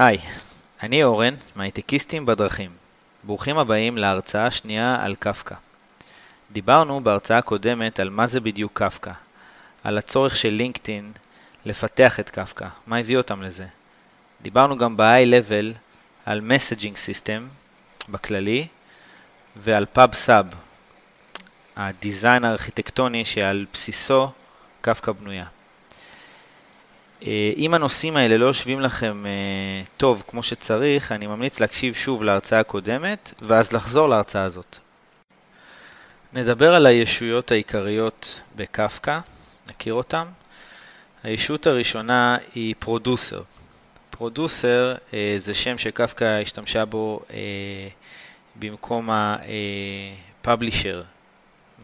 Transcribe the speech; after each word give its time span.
היי, 0.00 0.18
אני 0.82 1.04
אורן, 1.04 1.34
מהייטקיסטים 1.56 2.26
בדרכים. 2.26 2.70
ברוכים 3.24 3.58
הבאים 3.58 3.98
להרצאה 3.98 4.46
השנייה 4.46 5.04
על 5.04 5.14
קפקא. 5.14 5.54
דיברנו 6.52 7.00
בהרצאה 7.00 7.38
הקודמת 7.38 8.00
על 8.00 8.10
מה 8.10 8.26
זה 8.26 8.40
בדיוק 8.40 8.72
קפקא, 8.82 9.12
על 9.84 9.98
הצורך 9.98 10.36
של 10.36 10.48
לינקדאין 10.48 11.12
לפתח 11.64 12.20
את 12.20 12.30
קפקא, 12.30 12.68
מה 12.86 12.96
הביא 12.96 13.16
אותם 13.16 13.42
לזה. 13.42 13.66
דיברנו 14.42 14.78
גם 14.78 14.96
ב-high 14.96 15.26
level 15.26 15.78
על 16.26 16.40
messaging 16.50 16.94
system 17.08 17.42
בכללי 18.08 18.66
ועל 19.56 19.86
pub 19.96 20.14
sub, 20.26 20.54
הדיזיין 21.76 22.44
הארכיטקטוני 22.44 23.24
שעל 23.24 23.66
בסיסו 23.72 24.30
קפקא 24.80 25.12
בנויה. 25.12 25.46
אה, 27.26 27.52
אם 27.56 27.74
הנושאים 27.74 28.16
האלה 28.16 28.36
לא 28.36 28.44
יושבים 28.44 28.80
לכם 28.80 29.26
אה, 29.26 29.82
טוב 29.96 30.22
כמו 30.28 30.42
שצריך, 30.42 31.12
אני 31.12 31.26
ממליץ 31.26 31.60
להקשיב 31.60 31.94
שוב 31.94 32.22
להרצאה 32.22 32.60
הקודמת, 32.60 33.34
ואז 33.42 33.72
לחזור 33.72 34.08
להרצאה 34.08 34.42
הזאת. 34.42 34.76
נדבר 36.32 36.74
על 36.74 36.86
הישויות 36.86 37.50
העיקריות 37.50 38.40
בקפקא, 38.56 39.18
נכיר 39.70 39.94
אותן. 39.94 40.24
הישות 41.22 41.66
הראשונה 41.66 42.36
היא 42.54 42.74
producer. 42.78 43.42
producer 44.10 44.94
אה, 45.14 45.34
זה 45.38 45.54
שם 45.54 45.78
שקפקא 45.78 46.40
השתמשה 46.42 46.84
בו 46.84 47.20
אה, 47.30 47.88
במקום 48.56 49.10
ה 50.40 50.46
publisher 50.46 51.02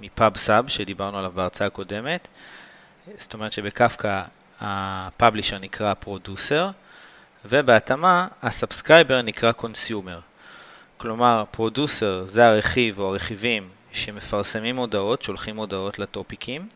מ 0.00 0.09
pub 0.09 0.36
sub 0.36 0.68
שדיברנו 0.68 1.18
עליו 1.18 1.32
בהרצאה 1.34 1.66
הקודמת. 1.66 2.28
זאת 3.18 3.34
אומרת 3.34 3.52
שב-Kafka 3.52 4.22
ה-publisher 4.60 5.58
נקרא 5.58 5.94
producer, 5.94 6.70
ובהתאמה 7.44 8.28
ה-subscriber 8.42 9.22
נקרא 9.22 9.52
consumer. 9.52 10.18
כלומר, 10.96 11.44
producer 11.50 12.24
זה 12.26 12.46
הרכיב 12.46 12.98
או 12.98 13.08
הרכיבים 13.08 13.68
שמפרסמים 13.92 14.76
הודעות, 14.76 15.22
שולחים 15.22 15.56
הודעות 15.56 15.98
לטופיקים, 15.98 16.68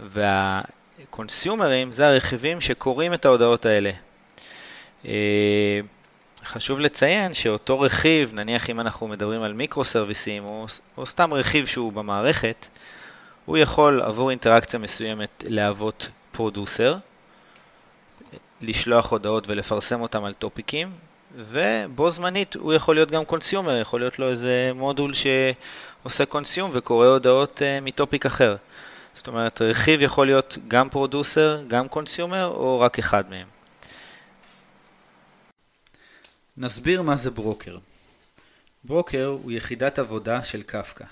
והקונסיומרים 0.00 1.90
זה 1.90 2.08
הרכיבים 2.08 2.60
שקוראים 2.60 3.14
את 3.14 3.24
ההודעות 3.24 3.66
האלה. 3.66 3.90
אה, 5.04 5.80
חשוב 6.44 6.80
לציין 6.80 7.34
שאותו 7.34 7.80
רכיב, 7.80 8.34
נניח 8.34 8.70
אם 8.70 8.80
אנחנו 8.80 9.08
מדברים 9.08 9.42
על 9.42 9.52
מיקרו 9.52 9.84
סרוויסים, 9.84 10.44
או, 10.44 10.66
או 10.96 11.06
סתם 11.06 11.34
רכיב 11.34 11.66
שהוא 11.66 11.92
במערכת, 11.92 12.66
הוא 13.44 13.58
יכול 13.58 14.02
עבור 14.02 14.30
אינטראקציה 14.30 14.78
מסוימת 14.78 15.44
להוות 15.46 16.08
producer, 16.34 16.96
לשלוח 18.60 19.12
הודעות 19.12 19.48
ולפרסם 19.48 20.00
אותם 20.00 20.24
על 20.24 20.32
טופיקים, 20.32 20.92
ובו 21.36 22.10
זמנית 22.10 22.54
הוא 22.54 22.72
יכול 22.72 22.94
להיות 22.94 23.10
גם 23.10 23.24
consumer, 23.24 23.80
יכול 23.80 24.00
להיות 24.00 24.18
לו 24.18 24.28
איזה 24.28 24.70
מודול 24.74 25.12
שעושה 25.14 26.26
consume 26.26 26.70
וקורא 26.74 27.06
הודעות 27.06 27.58
uh, 27.58 27.84
מ-topic 27.84 28.26
אחר. 28.26 28.56
זאת 29.14 29.26
אומרת, 29.26 29.62
רכיב 29.62 30.02
יכול 30.02 30.26
להיות 30.26 30.58
גם 30.68 30.88
producer, 30.88 31.62
גם 31.68 31.88
consumer, 31.88 32.46
או 32.46 32.80
רק 32.80 32.98
אחד 32.98 33.30
מהם. 33.30 33.46
נסביר 36.56 37.02
מה 37.02 37.16
זה 37.16 37.30
broker. 37.30 37.78
Broker 38.84 39.26
הוא 39.26 39.52
יחידת 39.52 39.98
עבודה 39.98 40.44
של 40.44 40.62
קפקא. 40.62 41.04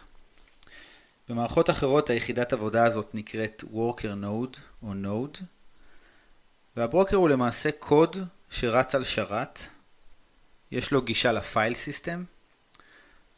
במערכות 1.28 1.70
אחרות 1.70 2.10
היחידת 2.10 2.52
עבודה 2.52 2.84
הזאת 2.84 3.14
נקראת 3.14 3.64
Worker 3.72 4.24
Node 4.24 4.58
או 4.82 4.92
Node, 4.92 5.38
וה-broker 6.76 7.16
הוא 7.16 7.28
למעשה 7.28 7.70
קוד 7.72 8.16
שרץ 8.50 8.94
על 8.94 9.04
שרת, 9.04 9.60
יש 10.72 10.90
לו 10.90 11.02
גישה 11.02 11.32
ל-file 11.32 11.74
system, 11.74 12.24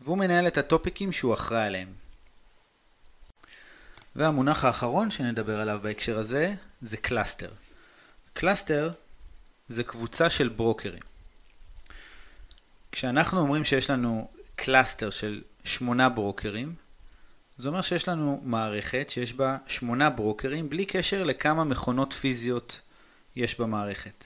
והוא 0.00 0.18
מנהל 0.18 0.46
את 0.46 0.58
הטופיקים 0.58 1.12
שהוא 1.12 1.34
אחראי 1.34 1.66
עליהם. 1.66 1.92
והמונח 4.16 4.64
האחרון 4.64 5.10
שנדבר 5.10 5.60
עליו 5.60 5.80
בהקשר 5.82 6.18
הזה 6.18 6.54
זה 6.82 6.96
cluster. 6.96 7.50
Cluster 8.32 8.92
זה 9.68 9.84
קבוצה 9.84 10.30
של 10.30 10.48
ברוקרים. 10.48 11.02
כשאנחנו 12.92 13.40
אומרים 13.40 13.64
שיש 13.64 13.90
לנו 13.90 14.28
cluster 14.56 15.10
של 15.10 15.42
שמונה 15.64 16.08
ברוקרים, 16.08 16.74
זה 17.58 17.68
אומר 17.68 17.82
שיש 17.82 18.08
לנו 18.08 18.40
מערכת 18.44 19.10
שיש 19.10 19.32
בה 19.32 19.56
שמונה 19.66 20.10
ברוקרים 20.10 20.70
בלי 20.70 20.86
קשר 20.86 21.22
לכמה 21.22 21.64
מכונות 21.64 22.12
פיזיות 22.12 22.80
יש 23.36 23.60
במערכת. 23.60 24.24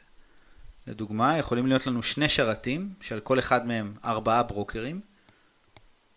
לדוגמה, 0.87 1.39
יכולים 1.39 1.67
להיות 1.67 1.87
לנו 1.87 2.03
שני 2.03 2.29
שרתים, 2.29 2.95
שעל 3.01 3.21
כל 3.21 3.39
אחד 3.39 3.67
מהם 3.67 3.95
ארבעה 4.05 4.43
ברוקרים, 4.43 5.01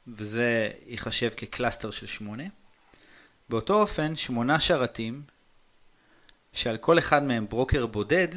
וזה 0.07 0.71
ייחשב 0.85 1.29
כ-cluster 1.37 1.91
של 1.91 2.07
שמונה. 2.07 2.43
באותו 3.49 3.81
אופן, 3.81 4.15
שמונה 4.15 4.59
שרתים, 4.59 5.21
שעל 6.53 6.77
כל 6.77 6.99
אחד 6.99 7.23
מהם 7.23 7.47
broker 7.49 7.85
בודד, 7.85 8.27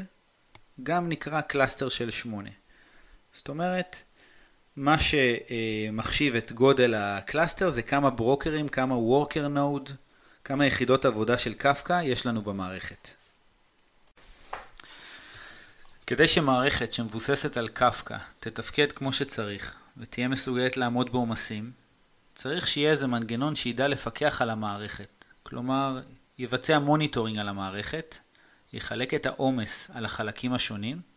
גם 0.82 1.08
נקרא 1.08 1.40
cluster 1.41 1.88
של 1.88 2.10
שמונה. 2.10 2.50
זאת 3.32 3.48
אומרת, 3.48 3.96
מה 4.76 4.96
שמחשיב 4.98 6.36
את 6.36 6.52
גודל 6.52 6.94
ה-cluster 6.94 7.70
זה 7.70 7.82
כמה 7.82 8.10
ברוקרים, 8.10 8.68
כמה 8.68 8.94
worker 8.94 9.56
node, 9.56 9.90
כמה 10.44 10.66
יחידות 10.66 11.04
עבודה 11.04 11.38
של 11.38 11.54
קפקא 11.54 12.02
יש 12.02 12.26
לנו 12.26 12.42
במערכת. 12.42 13.08
כדי 16.06 16.28
שמערכת 16.28 16.92
שמבוססת 16.92 17.56
על 17.56 17.68
קפקא 17.68 18.16
תתפקד 18.40 18.92
כמו 18.92 19.12
שצריך 19.12 19.74
ותהיה 19.96 20.28
מסוגלת 20.28 20.76
לעמוד 20.76 21.12
בעומסים, 21.12 21.70
צריך 22.34 22.68
שיהיה 22.68 22.90
איזה 22.90 23.06
מנגנון 23.06 23.56
שידע 23.56 23.88
לפקח 23.88 24.42
על 24.42 24.50
המערכת. 24.50 25.24
כלומר, 25.42 26.00
יבצע 26.38 26.78
monitoring 26.78 27.38
על 27.38 27.48
המערכת, 27.48 28.14
יחלק 28.72 29.14
את 29.14 29.26
העומס 29.26 29.90
על 29.94 30.04
החלקים 30.04 30.52
השונים, 30.52 31.13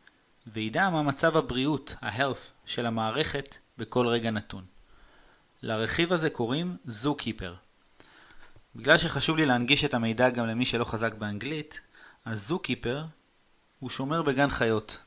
וידע 0.53 0.89
מה 0.89 1.03
מצב 1.03 1.37
הבריאות, 1.37 1.95
ה-health, 2.01 2.51
של 2.65 2.85
המערכת 2.85 3.55
בכל 3.77 4.07
רגע 4.07 4.31
נתון. 4.31 4.65
לרכיב 5.61 6.13
הזה 6.13 6.29
קוראים 6.29 6.77
ZooKeeper. 6.87 7.53
בגלל 8.75 8.97
שחשוב 8.97 9.37
לי 9.37 9.45
להנגיש 9.45 9.85
את 9.85 9.93
המידע 9.93 10.29
גם 10.29 10.47
למי 10.47 10.65
שלא 10.65 10.83
חזק 10.83 11.13
באנגלית, 11.13 11.79
אז 12.25 12.51
ZooKeeper 12.51 13.03
הוא 13.79 13.89
שומר 13.89 14.21
בגן 14.21 14.49
חיות, 14.49 14.97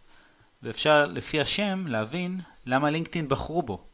ואפשר 0.62 1.06
לפי 1.06 1.40
השם 1.40 1.86
להבין 1.86 2.40
למה 2.66 2.90
לינקדאין 2.90 3.28
בחרו 3.28 3.62
בו, 3.62 3.84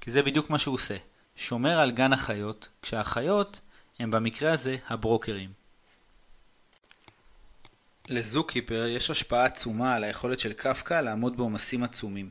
כי 0.00 0.10
זה 0.10 0.22
בדיוק 0.22 0.50
מה 0.50 0.58
שהוא 0.58 0.74
עושה, 0.74 0.96
שומר 1.36 1.80
על 1.80 1.90
גן 1.90 2.12
החיות, 2.12 2.68
כשהחיות 2.82 3.60
הם 3.98 4.10
במקרה 4.10 4.52
הזה 4.52 4.76
הברוקרים. 4.88 5.63
לזוקיפר 8.08 8.86
יש 8.86 9.10
השפעה 9.10 9.44
עצומה 9.44 9.94
על 9.94 10.04
היכולת 10.04 10.40
של 10.40 10.52
קפקא 10.52 11.00
לעמוד 11.00 11.36
בעומסים 11.36 11.82
עצומים. 11.82 12.30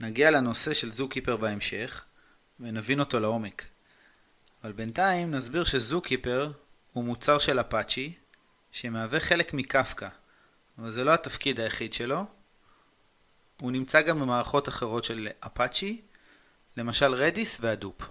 נגיע 0.00 0.30
לנושא 0.30 0.74
של 0.74 0.92
זוקיפר 0.92 1.36
בהמשך, 1.36 2.04
ונבין 2.60 3.00
אותו 3.00 3.20
לעומק. 3.20 3.64
אבל 4.64 4.72
בינתיים 4.72 5.30
נסביר 5.30 5.64
שזוקיפר 5.64 6.52
הוא 6.92 7.04
מוצר 7.04 7.38
של 7.38 7.60
אפאצ'י, 7.60 8.12
שמהווה 8.72 9.20
חלק 9.20 9.54
מקפקא, 9.54 10.08
אבל 10.78 10.90
זה 10.90 11.04
לא 11.04 11.14
התפקיד 11.14 11.60
היחיד 11.60 11.92
שלו. 11.92 12.24
הוא 13.60 13.72
נמצא 13.72 14.02
גם 14.02 14.20
במערכות 14.20 14.68
אחרות 14.68 15.04
של 15.04 15.28
אפאצ'י, 15.40 16.00
למשל 16.76 17.14
Redis 17.14 17.56
ו-Hadoop. 17.60 18.02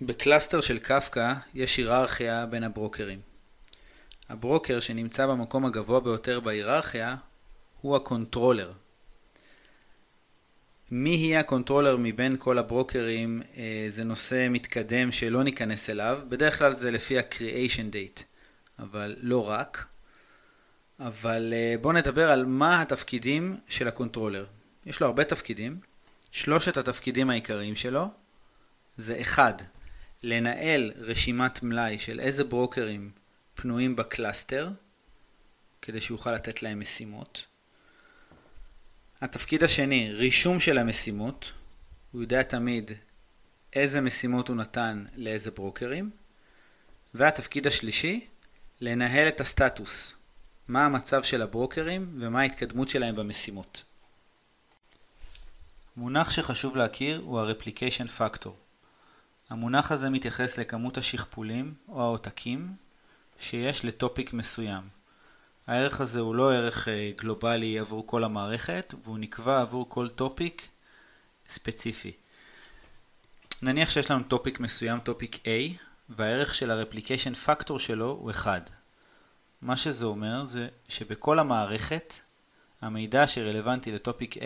ב-cluster 0.00 0.60
של 0.60 0.78
קפקא 0.78 1.34
יש 1.54 1.76
היררכיה 1.76 2.46
בין 2.46 2.64
הברוקרים. 2.64 3.35
ה-broker 4.28 4.80
שנמצא 4.80 5.26
במקום 5.26 5.64
הגבוה 5.64 6.00
ביותר 6.00 6.40
בהיררכיה 6.40 7.16
הוא 7.80 7.96
הקונטרולר. 7.96 8.72
מי 10.90 11.10
יהיה 11.10 11.40
הקונטרולר 11.40 11.96
מבין 11.96 12.36
כל 12.38 12.58
הברוקרים 12.58 13.42
אה, 13.56 13.86
זה 13.88 14.04
נושא 14.04 14.46
מתקדם 14.50 15.12
שלא 15.12 15.42
ניכנס 15.42 15.90
אליו, 15.90 16.20
בדרך 16.28 16.58
כלל 16.58 16.74
זה 16.74 16.90
לפי 16.90 17.18
ה-creation 17.18 17.92
date, 17.92 18.22
אבל 18.78 19.16
לא 19.20 19.48
רק. 19.48 19.86
אבל 21.00 21.52
אה, 21.56 21.74
בואו 21.80 21.92
נדבר 21.92 22.30
על 22.30 22.46
מה 22.46 22.82
התפקידים 22.82 23.56
של 23.68 23.88
הקונטרולר. 23.88 24.46
יש 24.86 25.00
לו 25.00 25.06
הרבה 25.06 25.24
תפקידים, 25.24 25.78
שלושת 26.32 26.76
התפקידים 26.76 27.30
העיקריים 27.30 27.76
שלו 27.76 28.08
זה 28.98 29.20
אחד, 29.20 29.54
לנהל 30.22 30.92
רשימת 30.96 31.62
מלאי 31.62 31.98
של 31.98 32.20
איזה 32.20 32.44
ברוקרים 32.44 33.10
פנויים 33.56 33.96
ב-cluster, 33.96 34.68
כדי 35.82 36.00
שיוכל 36.00 36.32
לתת 36.32 36.62
להם 36.62 36.80
משימות. 36.80 37.44
התפקיד 39.20 39.64
השני, 39.64 40.12
רישום 40.12 40.60
של 40.60 40.78
המשימות, 40.78 41.52
הוא 42.12 42.20
יודע 42.22 42.42
תמיד 42.42 42.90
איזה 43.72 44.00
משימות 44.00 44.48
הוא 44.48 44.56
נתן 44.56 45.04
לאיזה 45.16 45.50
ברוקרים. 45.50 46.10
והתפקיד 47.14 47.66
השלישי, 47.66 48.26
לנהל 48.80 49.28
את 49.28 49.40
הסטטוס. 49.40 50.12
מה 50.68 50.84
המצב 50.84 51.22
של 51.22 51.42
הברוקרים 51.42 52.16
ומה 52.20 52.40
ההתקדמות 52.40 52.88
שלהם 52.88 53.16
במשימות. 53.16 53.82
מונח 55.96 56.30
שחשוב 56.30 56.76
להכיר 56.76 57.20
הוא 57.20 57.40
ה-replication 57.40 58.20
factor. 58.20 58.50
המונח 59.50 59.92
הזה 59.92 60.10
מתייחס 60.10 60.58
לכמות 60.58 60.98
השכפולים 60.98 61.74
או 61.88 62.02
העותקים 62.02 62.76
שיש 63.40 63.84
לטופיק 63.84 64.32
מסוים. 64.32 64.82
הערך 65.66 66.00
הזה 66.00 66.20
הוא 66.20 66.34
לא 66.34 66.52
ערך 66.52 66.88
אה, 66.88 67.10
גלובלי 67.16 67.78
עבור 67.78 68.06
כל 68.06 68.24
המערכת 68.24 68.94
והוא 69.04 69.18
נקבע 69.18 69.60
עבור 69.60 69.86
כל 69.88 70.08
טופיק 70.08 70.68
ספציפי. 71.48 72.12
נניח 73.62 73.90
שיש 73.90 74.10
לנו 74.10 74.24
topic 74.24 74.60
מסוים, 74.60 75.00
topic 75.00 75.36
A, 75.36 75.48
והערך 76.08 76.54
של 76.54 76.70
הרפליקיישן 76.70 77.34
פקטור 77.34 77.78
שלו 77.78 78.10
הוא 78.10 78.30
1. 78.30 78.70
מה 79.62 79.76
שזה 79.76 80.04
אומר 80.04 80.44
זה 80.44 80.68
שבכל 80.88 81.38
המערכת 81.38 82.14
המידע 82.82 83.26
שרלוונטי 83.26 83.92
ל-topic 83.92 84.36
A 84.36 84.40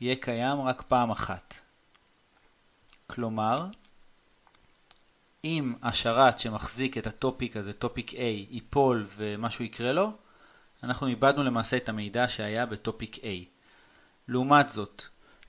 יהיה 0.00 0.16
קיים 0.16 0.60
רק 0.60 0.82
פעם 0.88 1.10
אחת. 1.10 1.54
כלומר, 3.06 3.66
אם 5.44 5.74
השרת 5.82 6.40
שמחזיק 6.40 6.98
את 6.98 7.06
ה-topic 7.06 7.56
הזה, 7.56 7.72
topic 7.72 8.10
A, 8.10 8.16
ייפול 8.50 9.06
ומשהו 9.16 9.64
יקרה 9.64 9.92
לו, 9.92 10.12
אנחנו 10.82 11.06
איבדנו 11.06 11.44
למעשה 11.44 11.76
את 11.76 11.88
המידע 11.88 12.28
שהיה 12.28 12.66
ב-topic 12.66 13.16
A. 13.16 13.26
לעומת 14.28 14.70
זאת, 14.70 15.02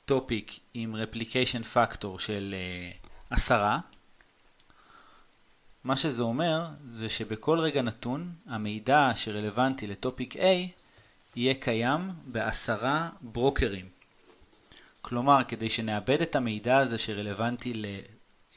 topic 0.06 0.60
עם 0.74 0.96
replication 0.96 1.64
factor 1.64 2.20
של 2.20 2.56
uh, 3.02 3.08
עשרה, 3.30 3.80
מה 5.84 5.96
שזה 5.96 6.24
אומר 6.24 6.66
זה 6.92 7.10
שבכל 7.10 7.60
רגע 7.60 7.82
נתון 7.82 8.34
המידע 8.48 9.12
שרלוונטי 9.16 9.88
ל-topic 9.88 10.36
A 10.36 10.40
יהיה 11.36 11.54
קיים 11.54 12.10
בעשרה 12.26 13.10
ברוקרים. 13.22 13.86
כלומר, 15.02 15.44
כדי 15.48 15.70
שנאבד 15.70 16.22
את 16.22 16.36
המידע 16.36 16.78
הזה 16.78 16.98
שרלוונטי 16.98 17.74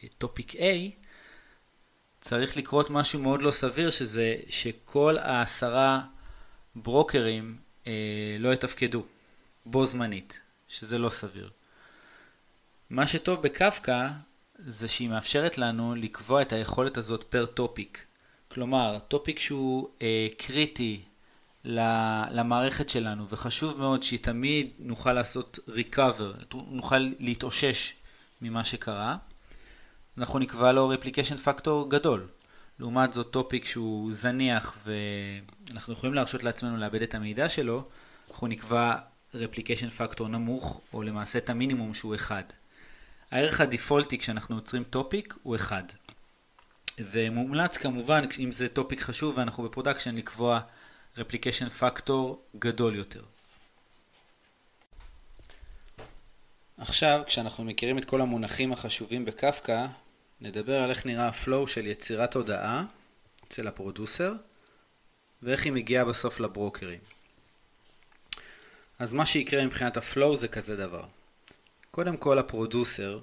ל-topic 0.03 0.55
A, 0.55 0.62
צריך 2.29 2.57
לקרות 2.57 2.91
משהו 2.91 3.23
מאוד 3.23 3.43
לא 3.43 3.51
סביר, 3.51 3.91
שזה 3.91 4.37
שכל 4.49 5.17
העשרה 5.19 6.01
ברוקרים 6.77 7.57
אה, 7.87 7.93
לא 8.39 8.53
יתפקדו 8.53 9.05
בו 9.67 9.87
זמנית, 9.87 10.39
שזה 10.69 10.99
לא 10.99 11.11
סביר. 11.11 11.51
מה 12.91 13.07
שטוב 13.07 13.43
ב-Kafka 13.43 14.09
זה 14.59 14.89
שהיא 14.89 15.09
מאפשרת 15.09 15.59
לנו 15.59 15.95
לקבוע 15.95 16.43
את 16.43 16.53
היכולת 16.53 16.97
הזאת 16.97 17.25
per 17.25 17.47
topic. 17.47 18.05
כלומר, 18.49 18.99
topic 19.09 19.38
שהוא 19.39 19.89
אה, 20.03 20.29
קריטי 20.39 21.01
למערכת 22.31 22.89
שלנו, 22.89 23.29
וחשוב 23.29 23.79
מאוד 23.79 24.03
שתמיד 24.03 24.71
נוכל 24.79 25.13
לעשות 25.13 25.59
recover, 25.69 26.55
נוכל 26.55 27.09
להתאושש 27.19 27.95
ממה 28.43 28.65
שקרה, 28.65 29.17
אנחנו 30.19 30.38
נקבע 30.38 30.73
לו 30.73 30.93
replication 30.93 31.47
factor 31.47 31.88
גדול. 31.88 32.26
לעומת 32.79 33.12
זאת 33.12 33.31
topic 33.31 33.65
שהוא 33.65 34.12
זניח 34.12 34.79
ואנחנו 34.85 35.93
יכולים 35.93 36.15
להרשות 36.15 36.43
לעצמנו 36.43 36.76
לאבד 36.76 37.03
את 37.03 37.15
המידע 37.15 37.49
שלו, 37.49 37.85
אנחנו 38.31 38.47
נקבע 38.47 38.97
replication 39.35 40.00
factor 40.00 40.23
נמוך, 40.23 40.81
או 40.93 41.03
למעשה 41.03 41.38
את 41.38 41.50
המינימום 41.50 41.94
שהוא 41.94 42.15
1. 42.15 42.53
הערך 43.31 43.61
הדיפולטי 43.61 44.19
כשאנחנו 44.19 44.56
יוצרים 44.56 44.85
topic 44.85 45.35
הוא 45.43 45.56
1. 45.56 45.93
ומומלץ 46.99 47.76
כמובן, 47.76 48.25
אם 48.38 48.53
זה 48.53 48.69
topic 48.69 49.00
חשוב 49.00 49.38
ואנחנו 49.38 49.65
ב-production, 49.65 50.15
לקבוע 50.15 50.61
replication 51.19 51.69
factor 51.69 52.43
גדול 52.59 52.97
יותר. 52.97 53.23
עכשיו, 56.79 57.23
כשאנחנו 57.26 57.65
מכירים 57.65 57.99
את 57.99 58.05
כל 58.05 58.20
המונחים 58.20 58.73
החשובים 58.73 59.25
ב-Kafka, 59.25 59.87
נדבר 60.40 60.82
על 60.82 60.90
איך 60.90 61.06
נראה 61.06 61.29
ה 61.29 61.37
flow 61.37 61.69
של 61.69 61.87
יצירת 61.87 62.35
הודעה 62.35 62.85
אצל 63.49 63.67
ה 63.67 63.73
producer, 63.73 64.32
ואיך 65.43 65.64
היא 65.64 65.73
מגיעה 65.73 66.05
בסוף 66.05 66.40
לברוקרים. 66.40 67.00
אז 68.99 69.12
מה 69.12 69.26
שיקרה 69.26 69.67
מבחינת 69.67 69.96
ה 69.97 70.05
flow 70.05 70.37
זה 70.37 70.49
כזה 70.49 70.76
דבר. 70.76 71.05
קודם 71.90 72.17
כל 72.17 72.38
ה 72.38 72.47
producer, 72.47 73.20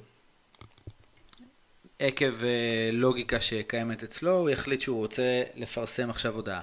עקב 1.99 2.43
אה, 2.43 2.89
לוגיקה 2.91 3.39
שקיימת 3.39 4.03
אצלו, 4.03 4.31
הוא 4.31 4.49
יחליט 4.49 4.81
שהוא 4.81 4.97
רוצה 4.97 5.43
לפרסם 5.55 6.09
עכשיו 6.09 6.35
הודעה. 6.35 6.61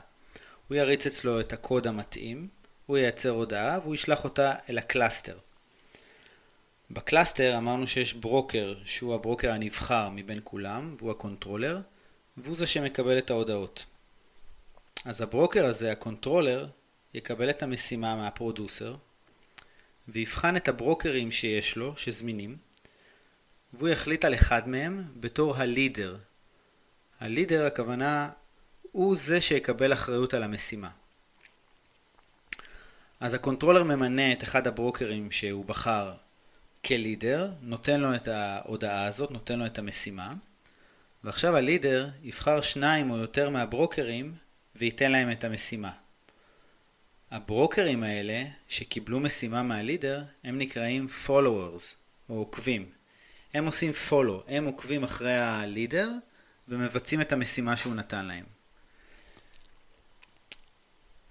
הוא 0.69 0.77
יריץ 0.77 1.07
אצלו 1.07 1.41
את 1.41 1.53
הקוד 1.53 1.87
המתאים, 1.87 2.49
הוא 2.87 2.99
ייצר 2.99 3.31
הודעה 3.31 3.79
והוא 3.83 3.95
ישלח 3.95 4.25
אותה 4.25 4.55
אל 4.71 4.79
ה 4.79 4.85
cluster. 4.85 5.39
ב 6.93 7.01
cluster 7.01 7.59
אמרנו 7.59 7.87
שיש 7.87 8.15
ברוקר 8.15 8.75
שהוא 8.87 9.15
הברוקר 9.15 9.53
הנבחר 9.53 10.09
מבין 10.09 10.41
כולם 10.45 10.97
והוא 10.99 11.11
ה 11.11 11.17
controller 11.17 11.81
והוא 12.37 12.57
זה 12.57 12.67
שמקבל 12.67 13.19
את 13.19 13.31
ההודעות. 13.31 13.85
אז 15.05 15.21
הברוקר 15.21 15.67
הזה, 15.67 15.93
ה 15.93 15.99
controller, 15.99 16.67
יקבל 17.15 17.51
את 17.51 17.63
המשימה 17.63 18.17
מה 18.17 18.33
producer 18.33 18.97
ויבחן 20.09 20.57
את 20.57 20.69
הברוקרים 20.69 21.33
שיש 21.33 21.77
לו, 21.77 21.97
שזמינים, 21.97 22.57
והוא 23.73 23.89
יחליט 23.89 24.25
על 24.25 24.35
אחד 24.35 24.69
מהם 24.69 25.05
בתור 25.21 25.57
ה 25.57 25.64
leader. 25.64 26.17
ה 27.21 27.27
leader 27.27 27.67
הכוונה 27.67 28.31
הוא 28.83 29.17
זה 29.17 29.41
שיקבל 29.41 29.93
אחריות 29.93 30.35
על 30.35 30.43
המשימה. 30.43 30.91
אז 33.21 33.35
ה 33.35 33.39
controller 33.39 33.83
ממנה 33.83 34.33
את 34.33 34.43
אחד 34.43 34.67
הברוקרים 34.67 35.31
שהוא 35.31 35.65
בחר 35.65 36.13
כ 36.87 37.01
leader, 37.01 37.51
נותן 37.63 38.01
לו 38.01 38.15
את 38.15 38.29
ההודעה 38.29 39.05
הזאת, 39.07 39.31
נותן 39.31 39.59
לו 39.59 39.67
את 39.67 39.79
המשימה, 39.79 40.35
ועכשיו 41.25 41.57
ה 41.57 41.64
leader 41.64 42.09
יבחר 42.23 42.61
שניים 42.61 43.11
או 43.11 43.17
יותר 43.17 43.51
מהברוקרים 43.51 44.35
וייתן 44.77 45.13
להם 45.13 45.33
את 45.33 45.45
המשימה. 45.45 45.93
הברוקרים 47.31 48.03
האלה, 48.03 48.45
שקיבלו 48.69 49.21
משימה 49.21 49.63
מה 49.63 49.76
leader, 49.76 50.23
הם 50.45 50.59
נקראים 50.59 51.07
followers, 51.27 51.95
או 52.29 52.35
עוקבים. 52.35 52.87
הם 53.55 53.67
עושים 53.67 53.93
follow, 54.11 54.43
הם 54.49 54.65
עוקבים 54.65 55.03
אחרי 55.03 55.37
ה 55.37 55.47
leader 55.47 56.11
ומבצעים 56.69 57.21
את 57.21 57.33
המשימה 57.33 57.77
שהוא 57.77 57.95
נתן 57.95 58.27
להם. 58.27 58.45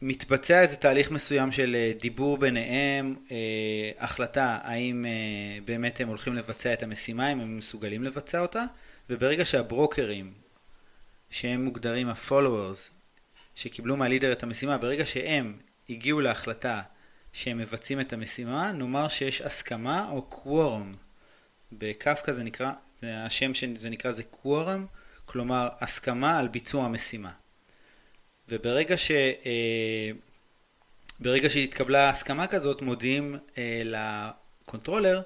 מתבצע 0.01 0.61
איזה 0.61 0.77
תהליך 0.77 1.11
מסוים 1.11 1.51
של 1.51 1.75
אה, 1.75 1.91
דיבור 1.99 2.37
ביניהם, 2.37 3.15
אה, 3.31 3.37
החלטה 3.99 4.59
האם 4.63 5.05
אה, 5.05 5.11
באמת 5.65 6.01
הם 6.01 6.07
הולכים 6.07 6.35
לבצע 6.35 6.73
את 6.73 6.83
המשימה, 6.83 7.31
אם 7.31 7.39
הם 7.39 7.57
מסוגלים 7.57 8.03
לבצע 8.03 8.39
אותה, 8.39 8.63
וברגע 9.09 9.45
שהברוקרים, 9.45 10.33
שהם 11.29 11.65
מוגדרים 11.65 12.09
ה-followers, 12.09 12.91
שקיבלו 13.55 13.97
מהלידר 13.97 14.31
את 14.31 14.43
המשימה, 14.43 14.77
ברגע 14.77 15.05
שהם 15.05 15.53
הגיעו 15.89 16.21
להחלטה 16.21 16.81
שהם 17.33 17.57
מבצעים 17.57 18.01
את 18.01 18.13
המשימה, 18.13 18.71
נאמר 18.71 19.07
שיש 19.07 19.41
הסכמה 19.41 20.09
או 20.09 20.21
קוורום. 20.21 20.93
בקפקא 21.71 22.31
זה 22.31 22.43
נקרא, 22.43 22.71
השם 23.03 23.53
שזה 23.53 23.89
נקרא 23.89 24.11
זה 24.11 24.23
קוורום, 24.23 24.85
כלומר 25.25 25.69
הסכמה 25.81 26.39
על 26.39 26.47
ביצוע 26.47 26.85
המשימה. 26.85 27.31
וברגע 28.51 28.97
ש... 28.97 29.11
אה, 29.45 30.11
ברגע 31.19 31.49
שהתקבלה 31.49 32.09
הסכמה 32.09 32.47
כזאת, 32.47 32.81
מודיעים 32.81 33.35
אה, 33.57 33.81
לקונטרולר, 33.85 35.21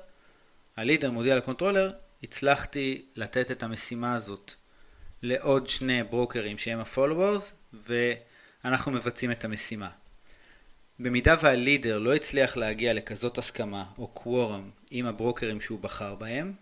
הלידר 0.77 1.12
מודיע 1.12 1.36
לקונטרולר, 1.36 1.91
הצלחתי 2.24 3.05
לתת 3.15 3.51
את 3.51 3.63
המשימה 3.63 4.15
הזאת 4.15 4.53
לעוד 5.22 5.70
שני 5.70 6.03
ברוקרים 6.03 6.58
שהם 6.58 6.79
ה-followers, 6.79 7.75
ואנחנו 8.63 8.91
מבצעים 8.91 9.32
את 9.32 9.46
המשימה. 9.46 9.89
במידה 11.00 11.36
והלידר 11.41 12.00
לא 12.00 12.15
הצליח 12.15 12.58
להגיע 12.58 12.94
לכזאת 12.94 13.38
הסכמה 13.38 13.86
או 13.98 14.08
קוורום 14.08 14.70
עם 14.91 15.05
הברוקרים 15.05 15.62
שהוא 15.62 15.79
בחר 15.79 16.15
בהם, 16.15 16.53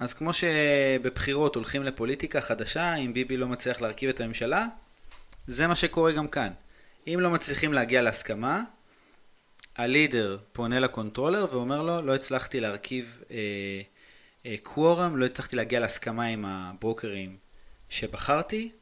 אז 0.00 0.14
כמו 0.14 0.30
שבבחירות 0.32 1.54
הולכים 1.54 1.84
לפוליטיקה 1.84 2.40
חדשה, 2.40 2.94
אם 2.94 3.14
ביבי 3.14 3.36
לא 3.36 3.48
מצליח 3.48 3.80
להרכיב 3.80 4.08
את 4.10 4.20
הממשלה, 4.20 4.66
זה 5.50 5.66
מה 5.66 5.74
שקורה 5.74 6.12
גם 6.12 6.28
כאן. 6.28 6.52
אם 7.06 7.20
לא 7.20 7.30
מצליחים 7.30 7.72
להגיע 7.72 8.02
להסכמה, 8.02 8.62
הלידר 9.76 10.38
פונה 10.52 10.80
לקונטרולר 10.80 11.46
ואומר 11.52 11.82
לו, 11.82 12.02
לא 12.02 12.14
הצלחתי 12.14 12.60
להרכיב 12.60 13.22
אה, 13.30 13.36
אה, 14.46 14.54
קוורום, 14.62 15.16
לא 15.16 15.24
הצלחתי 15.24 15.56
להגיע 15.56 15.80
להסכמה 15.80 16.24
עם 16.24 16.44
הברוקרים 16.44 17.36
שבחרתי, 17.88 18.72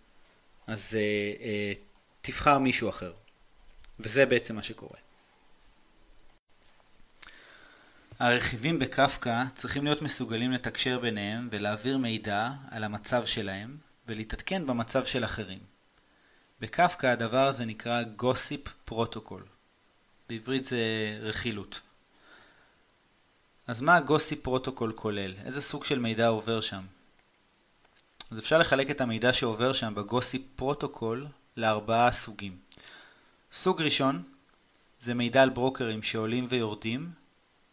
אז 0.67 0.97
אה, 0.97 1.01
אה, 1.47 1.73
תבחר 2.21 2.59
מישהו 2.59 2.89
אחר. 2.89 3.13
וזה 4.01 4.27
בעצם 4.27 4.57
מה 4.57 4.63
שקורה. 4.63 4.99
הרכיבים 8.19 8.79
בקפקא 8.79 9.45
צריכים 9.55 9.85
להיות 9.85 10.03
מסוגלים 10.03 10.53
לתקשר 10.53 10.99
ביניהם 10.99 11.49
ולהעביר 11.53 11.99
מידע 11.99 12.51
על 12.71 12.85
המצב 12.85 13.27
שלהם 13.27 13.77
ולהתעדכן 14.07 14.67
במצב 14.67 15.05
של 15.05 15.25
אחרים. 15.25 15.78
בקפקא 16.61 17.07
הדבר 17.07 17.47
הזה 17.47 17.65
נקרא 17.65 18.03
gossip 18.03 18.69
protocol. 18.85 19.43
בעברית 20.29 20.65
זה 20.65 20.79
רכילות. 21.23 21.81
אז 23.67 23.81
מה 23.81 23.97
ה 23.97 24.03
gossip 24.03 24.43
protocol 24.43 24.93
כולל? 24.93 25.35
איזה 25.45 25.63
סוג 25.63 25.85
של 25.85 25.99
מידע 25.99 26.27
עובר 26.27 26.61
שם? 26.61 26.85
אז 28.31 28.39
אפשר 28.39 28.59
לחלק 28.59 28.91
את 28.91 29.01
המידע 29.01 29.33
שעובר 29.33 29.73
שם 29.73 29.95
ב 29.95 30.02
gossip 30.02 30.43
protocol 30.57 31.27
לארבעה 31.57 32.13
סוגים. 32.13 32.59
סוג 33.53 33.83
ראשון 33.83 34.23
זה 35.01 35.15
מידע 35.15 35.43
על 35.43 35.51
ברוקרים 35.51 36.03
שעולים 36.03 36.47
ויורדים 36.49 37.11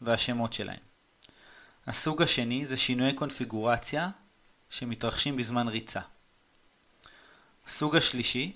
והשמות 0.02 0.54
שלהם. 0.54 0.80
הסוג 1.88 2.22
השני 2.22 2.66
זה 2.66 2.78
שינויי 2.78 3.14
קונפיגורציה 3.14 4.10
שמתרחשים 4.70 5.38
בזמן 5.38 5.68
ריצה. 5.68 6.02
הסוג 7.68 7.96
השלישי, 7.96 8.54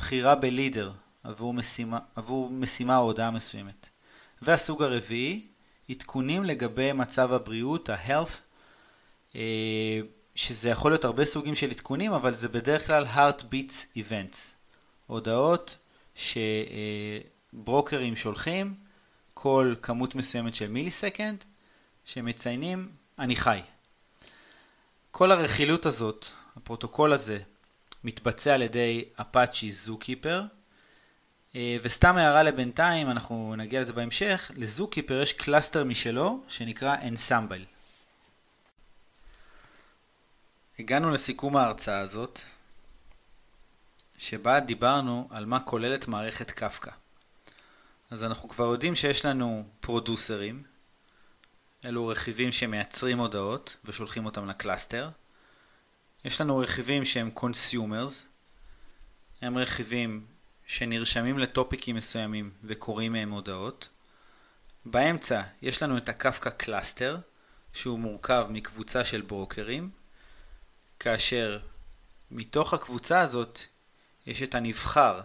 בחירה 0.00 0.34
בלידר 0.34 0.92
עבור 1.24 1.54
משימה, 1.54 1.98
עבור 2.16 2.50
משימה 2.50 2.98
או 2.98 3.02
הודעה 3.02 3.30
מסוימת. 3.30 3.86
והסוג 4.42 4.82
הרביעי, 4.82 5.46
עדכונים 5.90 6.44
לגבי 6.44 6.92
מצב 6.92 7.32
הבריאות, 7.32 7.88
ה-health, 7.88 8.40
אה, 9.36 10.00
שזה 10.34 10.68
יכול 10.68 10.90
להיות 10.90 11.04
הרבה 11.04 11.24
סוגים 11.24 11.54
של 11.54 11.70
עדכונים, 11.70 12.12
אבל 12.12 12.34
זה 12.34 12.48
בדרך 12.48 12.86
כלל 12.86 13.06
heartbeats 13.14 13.96
events, 13.96 14.36
הודעות 15.06 15.76
שברוקרים 17.54 18.16
שולחים 18.16 18.74
כל 19.34 19.74
כמות 19.82 20.14
מסוימת 20.14 20.54
של 20.54 20.68
millisecond, 20.68 21.44
שמציינים 22.04 22.88
אני 23.18 23.36
חי. 23.36 23.60
כל 25.10 25.32
הרכילות 25.32 25.86
הזאת, 25.86 26.26
הפרוטוקול 26.56 27.12
הזה, 27.12 27.38
מתבצע 28.04 28.54
על 28.54 28.62
ידי 28.62 29.04
Apache 29.20 29.72
ZooKeeper, 29.72 30.42
וסתם 31.54 32.16
הערה 32.16 32.42
לבינתיים, 32.42 33.10
אנחנו 33.10 33.54
נגיע 33.56 33.80
לזה 33.80 33.92
בהמשך, 33.92 34.50
ל 34.56 34.62
ZooKeeper 34.62 35.20
יש 35.22 35.32
cluster 35.32 35.84
משלו 35.84 36.44
שנקרא 36.48 36.96
אנסמבל. 37.02 37.64
הגענו 40.78 41.10
לסיכום 41.10 41.56
ההרצאה 41.56 41.98
הזאת, 41.98 42.40
שבה 44.18 44.60
דיברנו 44.60 45.28
על 45.30 45.46
מה 45.46 45.60
כוללת 45.60 46.08
מערכת 46.08 46.50
קפקא. 46.50 46.90
אז 48.10 48.24
אנחנו 48.24 48.48
כבר 48.48 48.64
יודעים 48.64 48.96
שיש 48.96 49.24
לנו 49.24 49.64
פרודוסרים, 49.80 50.62
אלו 51.84 52.06
רכיבים 52.06 52.52
שמייצרים 52.52 53.18
הודעות 53.18 53.76
ושולחים 53.84 54.26
אותם 54.26 54.48
לקלאסטר. 54.48 55.08
יש 56.24 56.40
לנו 56.40 56.58
רכיבים 56.58 57.04
שהם 57.04 57.30
consumers, 57.36 58.12
הם 59.42 59.58
רכיבים 59.58 60.26
שנרשמים 60.66 61.38
לטופיקים 61.38 61.96
מסוימים 61.96 62.50
וקוראים 62.64 63.12
מהם 63.12 63.30
הודעות. 63.30 63.88
באמצע 64.84 65.42
יש 65.62 65.82
לנו 65.82 65.96
את 65.96 66.08
ה 66.08 66.15
Kafka 66.15 66.50
cluster, 66.50 67.18
שהוא 67.72 67.98
מורכב 67.98 68.46
מקבוצה 68.50 69.04
של 69.04 69.20
ברוקרים, 69.20 69.90
כאשר 71.00 71.58
מתוך 72.30 72.74
הקבוצה 72.74 73.20
הזאת 73.20 73.58
יש 74.26 74.42
את 74.42 74.54
הנבחר, 74.54 75.20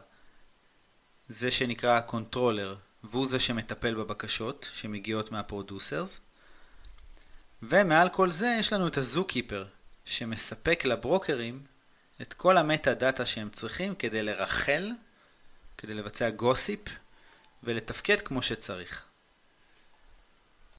זה 1.29 1.51
שנקרא 1.51 1.97
ה 1.97 2.04
controller, 2.04 2.75
והוא 3.03 3.27
זה 3.27 3.39
שמטפל 3.39 3.95
בבקשות 3.95 4.69
שמגיעות 4.73 5.31
מה 5.31 5.46
producers. 5.46 6.19
ומעל 7.63 8.09
כל 8.09 8.31
זה 8.31 8.57
יש 8.59 8.73
לנו 8.73 8.87
את 8.87 8.97
ה 8.97 9.03
ZooKeeper, 9.03 9.65
שמספק 10.05 10.85
לברוקרים 10.85 11.61
את 12.21 12.33
כל 12.33 12.57
ה 12.57 12.93
metadata 12.93 13.25
שהם 13.25 13.49
צריכים 13.49 13.95
כדי 13.95 14.23
לרכל, 14.23 14.91
כדי 15.77 15.93
לבצע 15.93 16.29
gossip 16.29 16.79
ולתפקד 17.63 18.21
כמו 18.21 18.41
שצריך. 18.41 19.05